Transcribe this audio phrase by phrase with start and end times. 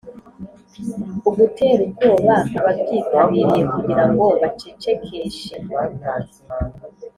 [1.29, 5.51] ugutera ubwoba ababyitabiriye kugira ngo bacecekeshe